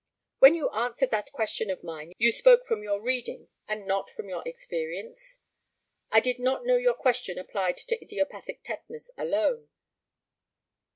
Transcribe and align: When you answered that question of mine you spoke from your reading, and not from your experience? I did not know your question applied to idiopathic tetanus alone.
When 0.39 0.55
you 0.55 0.71
answered 0.71 1.11
that 1.11 1.31
question 1.31 1.69
of 1.69 1.83
mine 1.83 2.13
you 2.17 2.31
spoke 2.31 2.65
from 2.65 2.81
your 2.81 2.99
reading, 2.99 3.49
and 3.67 3.85
not 3.85 4.09
from 4.09 4.27
your 4.29 4.41
experience? 4.47 5.37
I 6.09 6.19
did 6.19 6.39
not 6.39 6.65
know 6.65 6.77
your 6.77 6.95
question 6.95 7.37
applied 7.37 7.77
to 7.77 8.03
idiopathic 8.03 8.63
tetanus 8.63 9.11
alone. 9.15 9.69